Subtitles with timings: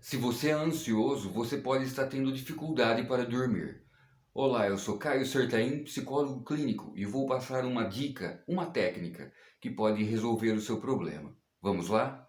[0.00, 3.84] Se você é ansioso, você pode estar tendo dificuldade para dormir.
[4.32, 9.68] Olá, eu sou Caio Sertain, psicólogo clínico, e vou passar uma dica, uma técnica que
[9.68, 11.36] pode resolver o seu problema.
[11.60, 12.26] Vamos lá?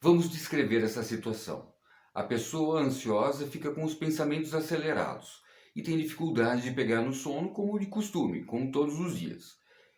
[0.00, 1.71] Vamos descrever essa situação.
[2.14, 5.40] A pessoa ansiosa fica com os pensamentos acelerados
[5.74, 9.56] e tem dificuldade de pegar no sono como de costume, como todos os dias.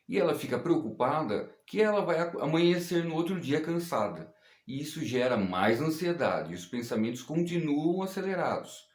[0.08, 4.32] E ela fica preocupada que ela vai amanhecer no outro dia cansada.
[4.64, 8.86] E isso gera mais ansiedade e os pensamentos continuam acelerados.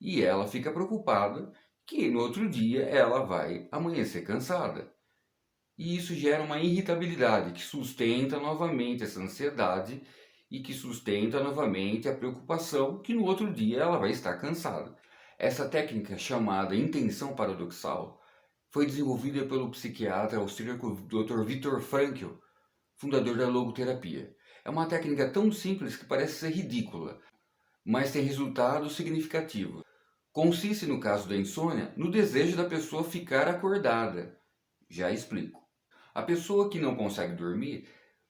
[0.00, 1.52] E ela fica preocupada
[1.84, 4.92] que no outro dia ela vai amanhecer cansada.
[5.76, 10.00] E isso gera uma irritabilidade que sustenta novamente essa ansiedade
[10.50, 14.96] e que sustenta novamente a preocupação que no outro dia ela vai estar cansada.
[15.38, 18.20] Essa técnica chamada intenção paradoxal
[18.70, 21.42] foi desenvolvida pelo psiquiatra austríaco Dr.
[21.44, 22.32] Viktor Frankl,
[22.96, 24.34] fundador da logoterapia.
[24.64, 27.20] É uma técnica tão simples que parece ser ridícula,
[27.84, 29.82] mas tem resultados significativos.
[30.32, 34.38] Consiste, no caso da insônia, no desejo da pessoa ficar acordada.
[34.88, 35.60] Já explico.
[36.14, 37.88] A pessoa que não consegue dormir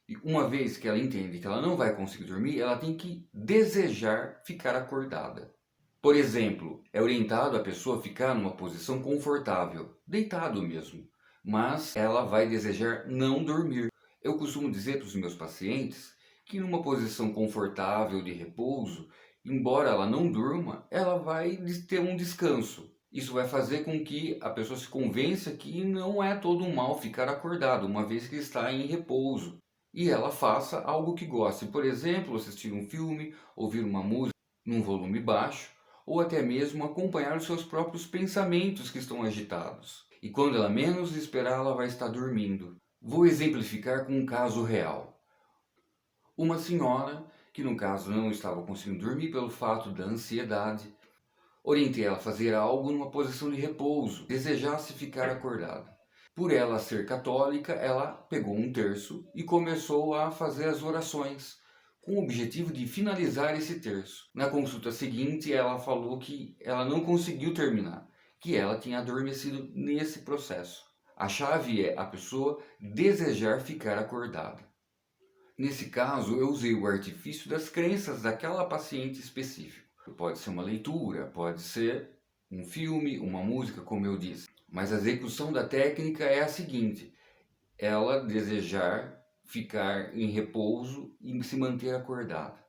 [0.08, 3.28] e uma vez que ela entende que ela não vai conseguir dormir, ela tem que
[3.32, 5.54] desejar ficar acordada.
[6.00, 11.06] Por exemplo, é orientado a pessoa ficar numa posição confortável, deitado mesmo,
[11.44, 13.88] mas ela vai desejar não dormir.
[14.22, 16.14] Eu costumo dizer para os meus pacientes
[16.46, 19.10] que numa posição confortável de repouso,
[19.44, 22.90] embora ela não durma, ela vai ter um descanso.
[23.12, 26.98] Isso vai fazer com que a pessoa se convença que não é todo um mal
[26.98, 29.58] ficar acordado, uma vez que está em repouso
[29.98, 31.66] e ela faça algo que goste.
[31.66, 35.72] Por exemplo, assistir um filme, ouvir uma música num volume baixo,
[36.06, 40.06] ou até mesmo acompanhar os seus próprios pensamentos que estão agitados.
[40.22, 42.76] E quando ela menos esperar, ela vai estar dormindo.
[43.02, 45.20] Vou exemplificar com um caso real.
[46.36, 50.94] Uma senhora, que no caso não estava conseguindo dormir pelo fato da ansiedade,
[51.64, 55.97] orientei ela a fazer algo numa posição de repouso, desejasse ficar acordada.
[56.38, 61.58] Por ela ser católica, ela pegou um terço e começou a fazer as orações,
[62.00, 64.30] com o objetivo de finalizar esse terço.
[64.32, 70.20] Na consulta seguinte, ela falou que ela não conseguiu terminar, que ela tinha adormecido nesse
[70.20, 70.84] processo.
[71.16, 74.62] A chave é a pessoa desejar ficar acordada.
[75.58, 79.88] Nesse caso, eu usei o artifício das crenças daquela paciente específica.
[80.16, 82.10] Pode ser uma leitura, pode ser
[82.48, 84.46] um filme, uma música, como eu disse.
[84.70, 87.14] Mas a execução da técnica é a seguinte:
[87.78, 92.62] ela desejar ficar em repouso e se manter acordada.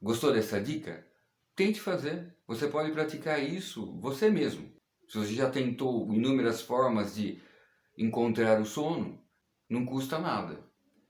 [0.00, 1.06] Gostou dessa dica?
[1.54, 2.36] Tente fazer.
[2.46, 4.70] Você pode praticar isso você mesmo.
[5.08, 7.40] Se você já tentou inúmeras formas de
[7.96, 9.18] encontrar o sono,
[9.70, 10.64] não custa nada.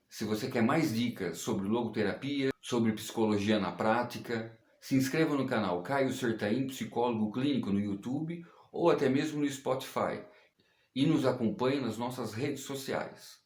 [0.07, 5.83] Se você quer mais dicas sobre logoterapia, sobre psicologia na prática, se inscreva no canal
[5.83, 8.41] Caio Sertaim, psicólogo clínico no YouTube
[8.71, 10.21] ou até mesmo no Spotify
[10.95, 13.37] e nos acompanhe nas nossas redes sociais.